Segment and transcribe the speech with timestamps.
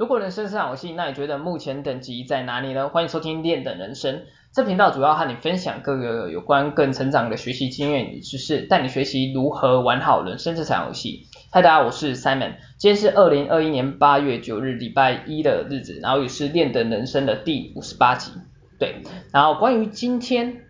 [0.00, 2.88] 如果人生是场游戏，那你觉得目前等级在哪里呢？
[2.88, 11.26] 欢迎收听练等人生，这频道主要和你分享各个有关个人成长的学习经验与知识，带你学习如何玩好人生这场游戏。
[11.52, 18.30] 嗨，大家好，我是 Simon，今天是二零二一年八月九日礼拜一的日子，然后也是练等人生的第五十八集。
[18.78, 19.02] 对，
[19.34, 20.62] 然后关于今天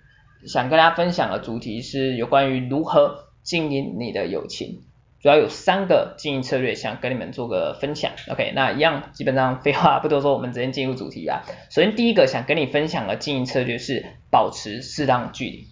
[0.44, 4.82] 想跟大家分享的主题是有关于如何经营你的友情。
[5.22, 8.12] 主要有三个经营策略，想跟你们做个分享。
[8.28, 11.42] OK，那一样基本上废话不多说，我们直接进入主题啊。
[11.68, 15.66] 首先第一个想跟你分享的经营策略是保持适当的距离。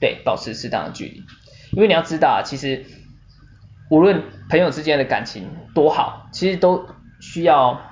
[0.00, 1.24] 对，保持适当的距离，
[1.72, 2.86] 因为你要知道啊，其实
[3.90, 6.86] 无论朋友之间的感情多好，其实都
[7.20, 7.82] 需要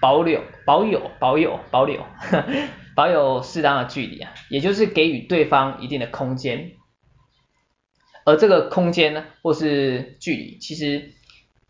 [0.00, 2.06] 保留、保有、保有、保留、
[2.94, 6.70] 保有适当的距离啊，也就是给予对方一定的空间。
[8.24, 11.12] 而这个空间呢，或是距离，其实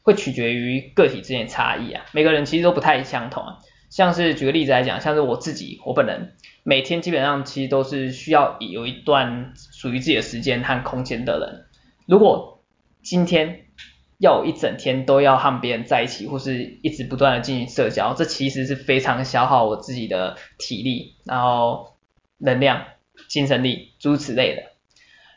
[0.02, 2.04] 会取决于个体之间的差异啊。
[2.12, 3.58] 每个人其实都不太相同啊。
[3.90, 11.66] 像是举个例子来讲，像是我自己，我本人每天基本上其实都是需要有一段属于自己的时间和空间的人。
[12.06, 12.64] 如果
[13.02, 13.66] 今天
[14.18, 21.96] 要我一整天都要和别人在一起，或是一直不断的进行社交，这其实是非常消耗我自己的体力，然后
[22.38, 22.84] 能量、
[23.28, 24.62] 精神力诸如此类的。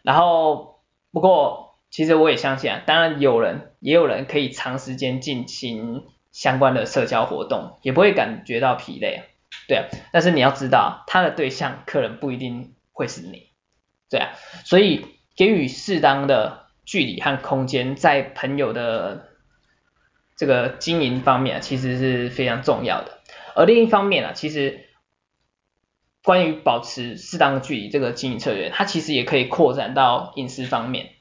[0.04, 0.77] 然后
[1.18, 9.24] 不过，其实我也相信啊，当然有人，也有人可以长时间进行相关的社交活动，也不会感觉到疲累，
[9.68, 9.86] 对啊。
[10.14, 13.48] 但是你要知道，他的对象可能不一定会是你，
[14.12, 14.30] 对啊。
[14.64, 19.30] 所以给予适当的距离和空间，在朋友的
[20.36, 23.18] 这个经营方面啊，其实是非常重要的。
[23.56, 24.87] 而另一方面啊，其实。
[26.28, 31.12] 关于保持适当的距离这个经营策略，它其实也可以扩展到隐私方面。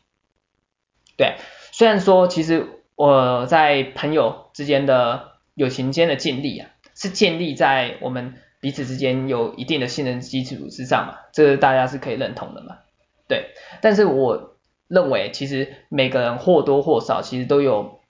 [1.17, 1.37] 对，
[1.71, 12.79] 虽然说其实我在朋友之间的友情间的建立啊，是建立在我们彼此之间有一定的信任基础之上嘛，这个大家是可以认同的嘛。
[13.29, 14.57] 对，但是我
[14.89, 18.01] 认为其实每个人或多或少其实都有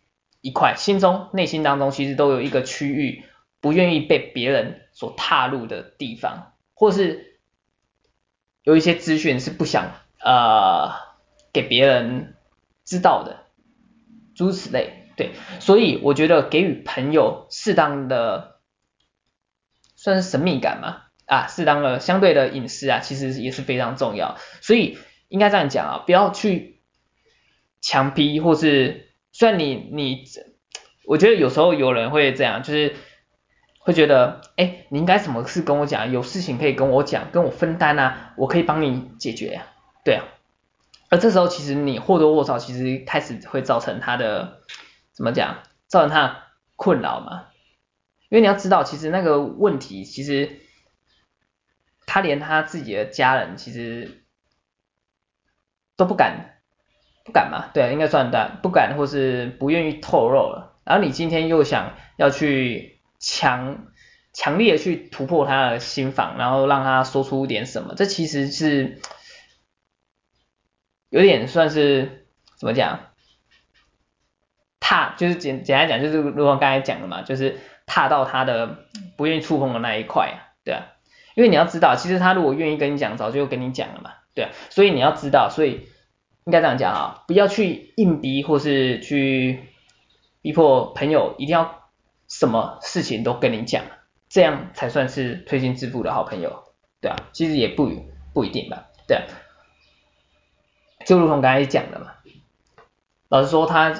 [0.41, 3.23] 一块心中内心当中其实都有一个区域
[3.61, 6.55] 不愿意被别人所踏入的地方。
[6.79, 7.39] 或是
[8.63, 10.93] 有一些资讯是不想呃
[11.55, 12.35] 给别人
[12.85, 13.47] 知道的，
[14.35, 18.61] 诸如此类，对，所以我觉得给予朋友适当的
[19.95, 24.99] 算是神秘感嘛，啊，适当的相对的隐私啊，其实也是非常重要，所以
[25.29, 26.83] 应该这样讲啊，不要去
[27.81, 30.25] 强逼，或是虽然你你，
[31.07, 32.95] 我觉得有时候有人会这样，就是。
[33.87, 39.63] 会觉得，哎，你应该什么事跟我讲，有事情可以跟我讲，跟我分担啊，我可以帮你解决呀，
[40.05, 40.25] 对啊。
[41.09, 44.59] 而这时候其实你或多或少其实开始会造成他的
[45.13, 46.37] 怎么讲，造成他的
[46.75, 47.45] 困扰嘛。
[48.29, 50.59] 因为你要知道，其实那个问题其实
[52.07, 54.25] 他连他自己的家人其实
[55.97, 56.59] 都不敢，
[57.25, 60.77] 不敢嘛，对啊，应该算的，不敢或是不愿意透露了。
[60.83, 62.96] 然后你今天又想要去。
[63.29, 63.89] 强
[64.33, 69.01] 强烈的去突破他的心防，然后让他说出点什么，这其实是
[71.11, 73.01] 有点算是怎么讲？
[74.79, 78.85] 踏就是简简单讲，就是如果刚才讲的嘛，就是踏到他的
[79.17, 80.93] 不愿意触碰的那一块啊，对啊，
[81.35, 85.89] 因为你要知道，其实他如果愿意跟你讲，早就跟你讲了嘛，对啊，所以你要知道，所以
[86.45, 89.65] 应该这样讲啊，不要去硬逼或是去
[90.43, 91.86] 逼迫朋友一定要。
[92.29, 93.85] 什么事情都跟你讲，
[94.29, 96.65] 这样才算是推心置腹的好朋友，
[97.01, 97.89] 对啊，其实也不
[98.35, 99.23] 不一定吧，对啊，
[101.07, 102.15] 就如同刚才讲的嘛，
[103.29, 103.95] 老实说他，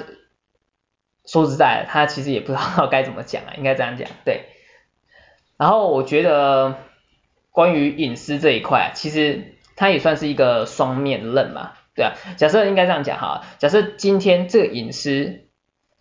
[1.25, 4.49] 说实在，他其实也不知道该怎么讲啊，应该这样讲，对。
[5.55, 6.75] 然后我觉得
[7.51, 15.46] 关于隐私这一块，其实它也算是一个双面刃嘛，对啊，假设应该这样讲哈，假设今天这个隐私。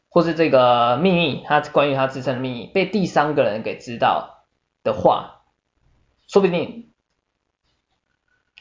[0.09, 4.47] 或是这个秘密，他关于他自身的秘密被第三个人给知道
[4.83, 5.43] 的话，
[6.27, 6.93] 说不定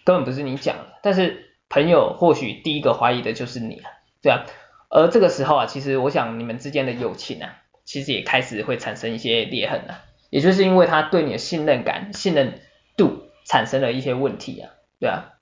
[0.03, 3.89] 根本不是你讲的，但是朋友或许第一个怀疑的就是你啊，
[4.21, 4.45] 对啊，
[4.89, 7.56] 而这个时候啊，其实我想你们之间的友情啊，
[7.86, 12.62] 其实也开始会产生一些裂痕啊，也就是因为他对你的信任感、信任
[12.98, 15.33] 度产生了一些问题啊，对啊，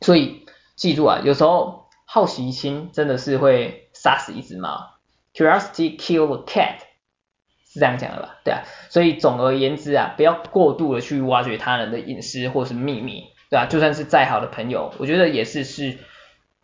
[0.00, 0.46] 所以
[0.76, 4.90] 记住啊，有时候好奇心真的是会杀死一只猫。
[5.34, 6.78] Curiosity kill the cat，
[7.66, 8.40] 是这样讲的吧？
[8.44, 15.98] 对啊，所以总而言之啊，不要过度的去挖掘他人的隐私或是秘密，对啊，就算是再好的朋友，我觉得也是是，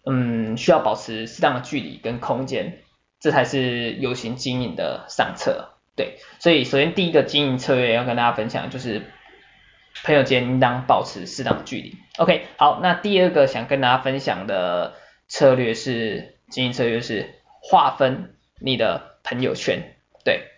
[0.05, 2.81] 嗯，需要保持适当的距离跟空间，
[3.20, 5.71] 这才是友情经营的上策。
[5.97, 9.03] 对，所以首先第一个经营策略要跟大家分享就是
[10.05, 11.97] 朋友间应当保持适当的距离。
[12.19, 14.94] OK，好，那第二个想跟大家分享的
[15.26, 19.95] 策略是经营策略是划分你的朋友圈，
[20.25, 20.49] 对。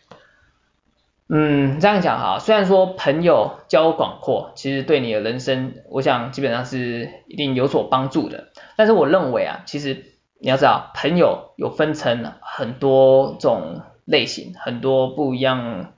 [1.32, 8.48] 嗯，这样讲哈，虽然说朋友交广阔，其实对你的人生，我想基本上是一定有所帮助的。
[8.76, 10.06] 但是我认为啊，其实
[10.40, 15.92] 你要知道，朋友有分成很多种类型，很多不一样，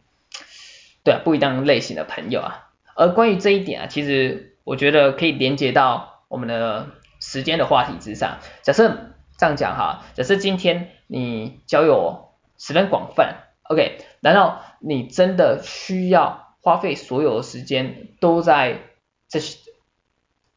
[1.02, 2.68] 对啊，不一样类型的朋友啊。
[2.94, 6.88] 而关于这一点啊，其实我觉得可以连接到我们的
[7.20, 8.36] 时间的话题之上。
[8.60, 13.48] 假设这样讲哈，假设今天你交友十分广泛。
[13.64, 18.80] OK，难道你真的需要花费所有的时间都在
[19.28, 19.58] 这些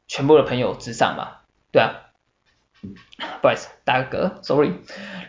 [0.06, 1.38] 全部的朋友之上吗？
[1.72, 2.10] 对啊，
[3.40, 4.72] 不好意思，打个嗝，sorry。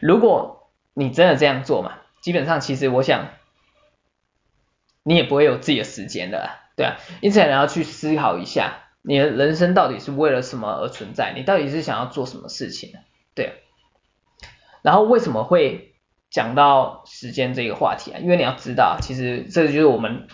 [0.01, 3.29] 如果你真的这样做嘛，基本上其实我想
[5.03, 6.97] 你也不会有自己的时间的，对啊。
[7.21, 11.31] 因此你要去思考一下，你的人生到底是为了什么而存在？
[11.33, 12.94] 你到底是想要做什么事情？
[13.38, 13.63] 对，
[14.81, 15.94] 然后为什么会？
[16.30, 20.28] 讲到时间这个话题啊，因为你要知道，其实这就是我们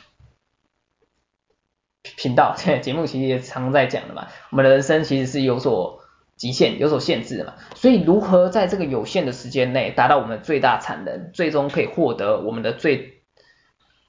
[2.02, 4.28] 频道现在 节目其实也常在讲的嘛。
[4.50, 6.02] 我们的人生其实是有所
[6.36, 7.54] 极限、有所限制的嘛。
[7.76, 13.22] 所以如何在这个有限的时间内达到我们最大产能，最终可以获得我们的最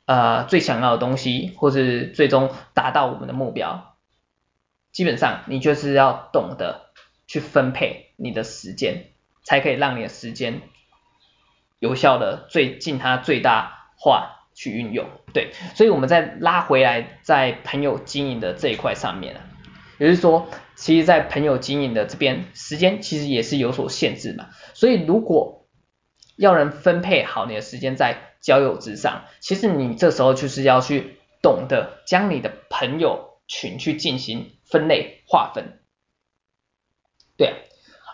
[0.06, 3.94] 呃最想要的东西，或是最终达到我们的目标，
[4.90, 6.83] 基本上你就是要懂得
[7.26, 9.06] 去分配你的时间，
[9.44, 10.62] 才可以让你的时间。
[11.81, 19.37] 有效的最尽它最大化去运用，对，所以我们再拉回来在朋友经营的这一块上面，
[19.99, 24.49] 也就是说，其实，在朋友经营的这边，时间其实也是有所限制嘛。
[24.73, 25.67] 所以，如果
[26.37, 35.81] 要能分配好你的时间在交友之上，其实你这时候就是要去懂得将你的朋友群去进行分类划分，
[37.36, 37.54] 对。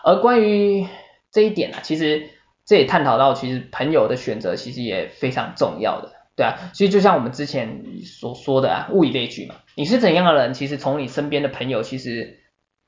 [0.03, 0.87] 而关于
[1.31, 2.29] 这一点呢，其实。
[2.63, 12.39] 这也探讨到，其实朋友的选择其实也非常重要的，对啊，其实就像我们之前所说的啊，物以类聚嘛，你是怎样的人，其实从你身边的朋友其实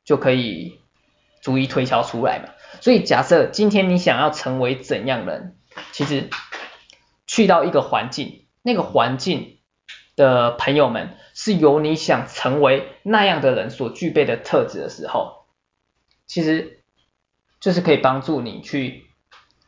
[0.05, 0.79] 就可以
[1.41, 2.53] 逐一推敲出来嘛。
[2.79, 5.57] 所以假设今天你想要成为怎样人，
[5.91, 6.29] 其实
[7.27, 9.57] 去到一个环境，那个环境
[10.15, 15.42] 的朋友们是由你想成为那样的人所具备的特质的时候，
[16.33, 16.79] 其实
[17.59, 19.03] 就是可以帮助你去。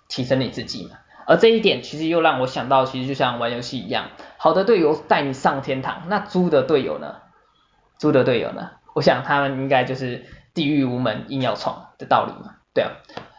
[0.07, 7.15] 提升你自己嘛，而这一点其实又让我想到，其实就像玩游戏一样，好的队友带你上天堂，那猪的队友呢？
[7.97, 8.69] 猪的队友呢？
[8.93, 12.91] 我想他们应该就是地狱无门硬要闯的道理嘛，对啊。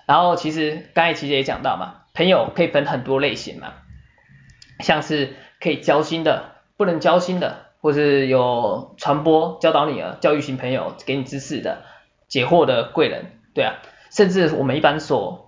[0.06, 3.74] 然后其实刚才其实也讲到嘛，朋友可以分很多类型嘛，
[4.80, 11.84] 像是可以交心的，不能交心的，或是有传播教导你的教育型朋友，给你知识的
[12.28, 13.74] 解惑的贵人，对啊，
[14.10, 15.44] 甚至我们一般所。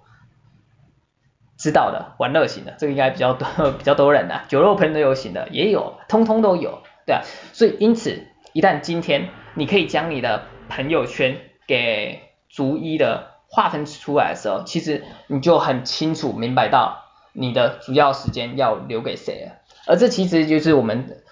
[1.60, 7.22] 知道的，玩乐型的，这个应该比较多， 比较多人的，酒肉朋友型的也有，通通都有，对啊，
[7.52, 11.36] 所以因此，一旦今天你可以将你的朋友圈
[11.66, 19.56] 给逐一的划分出来的时候，其实你就很清楚明白到你的主要时间要留给谁了，
[19.88, 21.24] 而这其实就是我们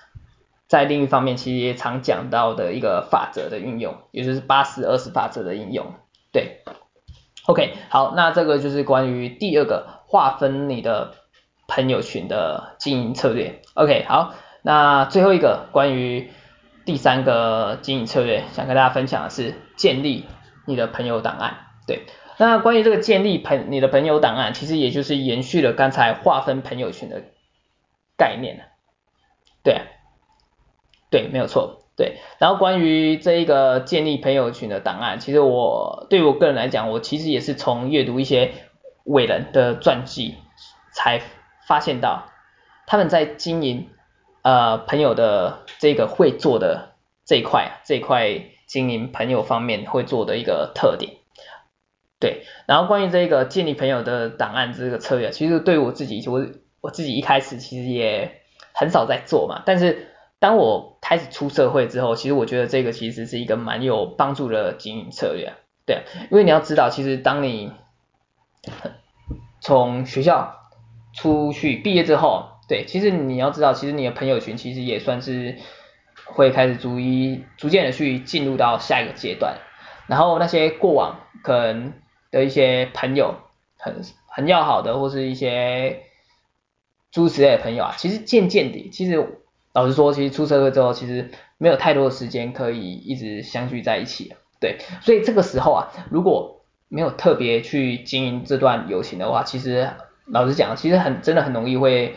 [0.68, 5.94] 在另一方面其实也常讲到的一个法则的运用，也就是八十二十法则的应用，
[6.32, 6.62] 对
[7.46, 9.96] ，OK，好，那这个就是关于第二个。
[10.08, 11.14] 划分你的
[11.66, 16.30] 朋友群的经营策略，OK，好，那最后一个关于
[16.84, 20.26] 第三个经营策略，想跟大家分享的是建立
[20.64, 21.56] 你的朋友档案，
[21.88, 22.06] 对，
[22.38, 27.24] 那关于这个建立朋你的朋友档案，其实也就是延续了刚才划分朋友群的
[28.16, 28.68] 概念，
[29.64, 29.82] 对，
[31.18, 38.52] 对，没有错，对，然后关于这一个建立朋友群的档案，其实我对我个人来讲，我其实也是从阅读一些。
[39.08, 40.34] 伟人的传记
[40.92, 41.22] 才
[41.68, 42.24] 发现到，
[42.88, 43.88] 他们在经营
[44.42, 51.12] 呃朋友的这个会做的这一块，这一块经营朋友方面会做的一个特点。
[52.18, 56.44] 对，然后关于这个建立朋友的档案这个策略，其实对我自己，我
[56.80, 58.40] 我自己一开始其实也
[58.74, 60.08] 很少在做嘛，但是
[60.38, 65.54] 当我开始出社会之后，其实我觉得这个其实是一个蛮有帮助的经营策略。
[65.86, 67.72] 对，因为你要知道，其实当你
[69.60, 70.54] 从学校
[71.14, 75.56] 出去毕业之后，对，其实你要知道，其实你的朋友群其实也算是
[76.24, 79.58] 会开始逐一逐渐的去进入到下一个阶段，
[80.08, 81.92] 然后那些过往可能
[82.30, 83.36] 的一些朋友
[83.78, 86.02] 很很要好的，或是一些
[87.12, 89.44] 诸如此类的朋友啊，其实渐渐的，其实
[89.76, 99.90] 老实说，其实出社会之后，其实没有太多的时间可以一直相聚在一起，对，所以这个时候啊，如果没有特别去经营这段友情的话，其实
[100.24, 102.14] 老实讲，其实很真的很容易会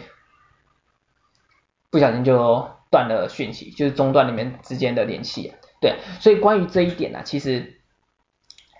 [1.89, 7.82] 不小心就断了讯息，就是中断你们之间的联系，对，所以关于这一点呢、其实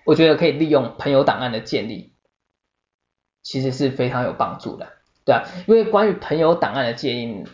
[0.06, 2.14] 我觉得可以利用朋友档案的建立，
[3.42, 4.88] 其实是非常有帮助的，
[5.26, 7.44] 对啊，因为关于朋友档案的建立，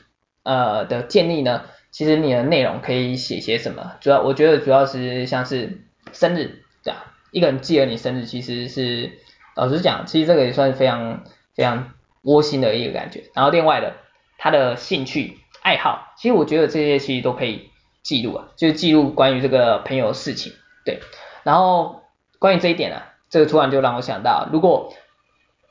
[0.46, 3.96] 呃的建立呢，其实你的内容可以写些什么？
[4.00, 7.12] 主要我觉得主要是像是生日，对啊。
[7.32, 9.10] 一个人记得你生日，其实是
[9.56, 11.24] 老实讲，其实这个也算是非常
[11.54, 11.90] 非常
[12.22, 13.24] 窝心的一个感觉。
[13.34, 13.94] 然后另外的，
[14.38, 17.68] 他的兴趣爱好，其实我觉得这些其实都可以
[18.02, 20.52] 记录啊，就是记录关于这个朋友的事情，
[20.84, 21.00] 对。
[21.42, 22.02] 然后
[22.38, 24.94] 关于这一点呢、啊，这个突然就让我想到，如果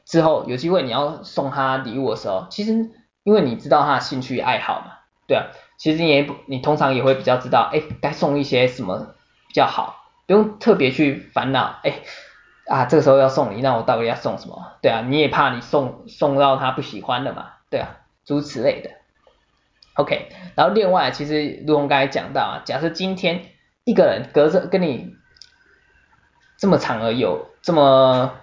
[0.05, 2.91] 之后有机会你要送他礼物的时候，其实
[3.25, 9.15] 因为你知道他的兴趣爱好嘛，对啊，其实你也你通常也会比较知道，哎，该送一些什么
[9.47, 10.03] 比较好。
[10.27, 12.01] 不用特别去烦恼，哎
[12.67, 14.73] 啊，这个时候要送礼，那我到底要送什么？
[14.81, 18.91] 对啊，你也怕你送送到他不喜欢的嘛，对啊，诸如此类的。
[19.95, 23.45] OK，然后另外，其实如同刚才讲到啊，假设今天
[23.85, 25.15] 一个人隔着跟你
[26.57, 28.33] 这么长而有这么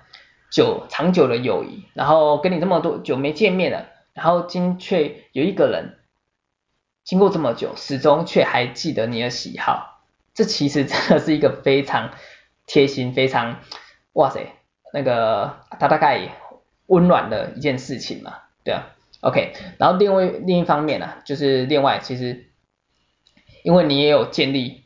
[0.50, 5.98] 久长久的友谊，然后跟你这么多久没见面了，然后今却有一个人
[7.04, 10.02] 经过这么久，始终却还记得你的喜好。
[10.34, 12.10] 这其实真的是一个非常
[12.66, 13.60] 贴心、非常
[14.14, 14.54] 哇塞，
[14.92, 16.28] 那个他大概
[16.86, 19.52] 温暖的一件事情嘛，对啊，OK。
[19.78, 22.46] 然后另外另一方面呢、啊，就是另外其实
[23.62, 24.84] 因为你也有建立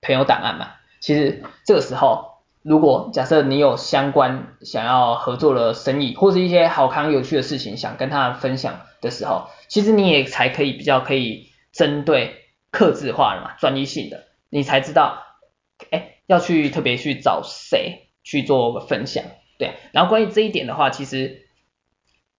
[0.00, 2.35] 朋友档案嘛，其实这个时候
[2.66, 12.34] 如果假设你有相关想要合作的生意或是一些好康有趣的事情想跟他分享的时候，其实你也才可以比较可以针对
[12.72, 14.24] 客制化的嘛，专一性的。
[14.50, 15.22] 你才知道，
[15.90, 19.22] 哎，要去特别去找谁去做个分享，
[19.58, 19.74] 对。
[19.92, 21.46] 然后关于这一点的话，其实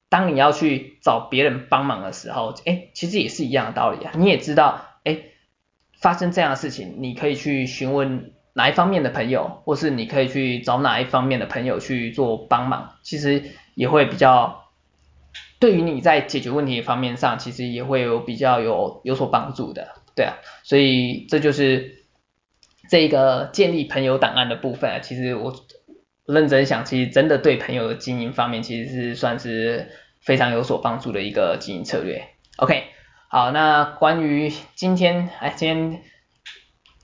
[0.09, 4.11] 当你要去找别人帮忙的时候，哎，其实也是一样的道理啊。
[4.17, 5.19] 你也知道，哎，
[5.97, 13.43] 发生这样的事情，你可以去询问哪一方面的朋友，或是你可以去找哪一方面的朋友去做帮忙，其实
[13.75, 14.65] 也会比较，
[15.59, 20.33] 对于你在解决问题方面上，其实也会有比较有有所帮助的，对啊。
[20.63, 21.95] 所以这就是。
[22.89, 25.53] 这个建立朋友档案的部分啊，其实我
[26.25, 32.29] 认真想，其实真的对朋友的经营方面，其实是算是非常有所帮助的一个经营策略。
[32.55, 32.85] OK，
[33.27, 36.01] 好，那关于今天，哎，今天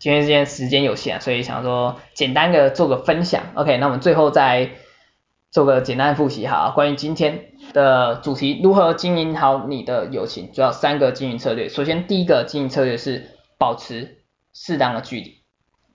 [0.04, 3.42] 今天今天时间有限，所以想说简单的做个分享。
[3.54, 4.72] OK，那我们最后再
[5.50, 11.70] 做个简单的复习哈，关于今天的主题，如何经营好你的友情，主要三个经营策略。
[11.70, 14.18] 首先，第一个经营策略是保持
[14.52, 15.38] 适当的距离。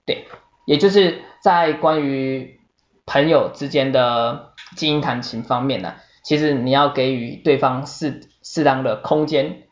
[0.06, 0.24] 对，
[0.64, 2.58] 也就是在关于
[3.04, 9.64] 朋友之间的经营感情方面呢，其实你要给予对方适适当的空间、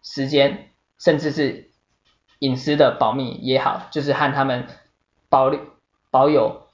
[0.00, 1.69] 时间，甚至是
[2.40, 4.66] 隐私的保密也好，就是和他们
[5.28, 5.50] 保
[6.10, 6.66] 保有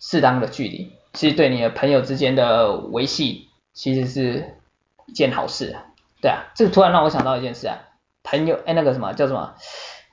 [0.00, 4.56] 适当的距离，其实对你的朋友之间的维系，其实是
[5.06, 5.76] 一件好事。
[6.20, 7.78] 对啊，这个突然让我想到一件事啊，
[8.22, 9.54] 朋友，哎，那个什么叫什么？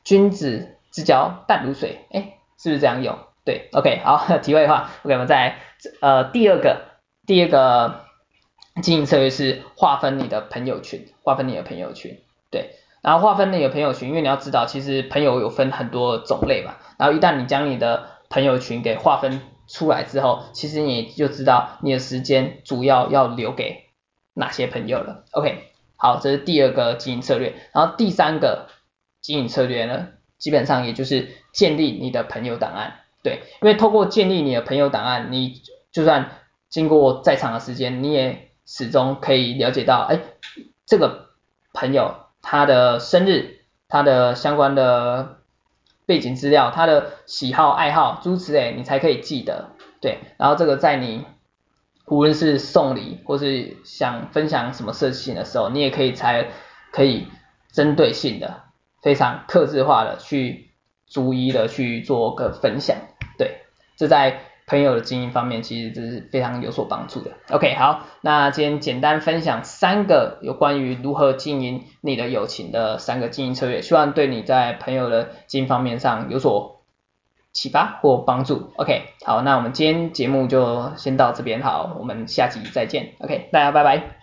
[0.04, 2.34] 君子之交淡如水，哎。
[2.60, 3.20] 是不是这样用？
[3.46, 5.60] 对，OK，好， 题外话，OK，我们再来，
[6.02, 6.86] 呃，第二个，
[7.28, 8.06] 第二个
[8.82, 23.86] 经营策略是划分你的朋友群，划分你的朋友群，对，然后划分你的朋友群，因为你要知道，其实朋友有分很多种类嘛，然后一旦你将你的朋友群给划分出来之后，其实你就知道你的时间主要要留给
[24.34, 28.68] 哪些朋友了，OK，好，这是第二个经营策略，然后第三个
[29.22, 30.10] 经营策略呢？
[30.38, 36.30] 基本上也就是建立你的朋友档案，对，因为透过建立你的朋友档案，你就算
[36.70, 40.20] 经过再长的时间，你也始终可以了解到，哎，
[40.86, 41.30] 这个
[41.74, 43.58] 朋友他的生日、
[43.89, 45.39] 他的相关的
[46.06, 51.25] 背景资料、他的喜好爱好诸如此类，你才可以记得，对，然后这个在你
[52.06, 56.48] 无论是送礼或是想分享什么事情的时候，你也可以才
[56.94, 57.27] 可以
[57.74, 58.63] 针对性的。
[59.01, 60.72] 非常克制化的去
[61.06, 62.96] 逐一的去做个分享，
[63.38, 63.62] 对，
[63.98, 67.31] 这在朋友的经营方面其实这是非常有所帮助的。
[67.50, 76.83] OK，好，那今天简单分享三个有关于如何经营你的友情的三个经营策略，希望对你在朋友的经营方面上有所
[77.53, 78.74] 启发或帮助。
[78.75, 83.13] OK，好，那我们今天节目就先到这边，好，我们下集再见。
[83.19, 84.16] OK，大家拜拜。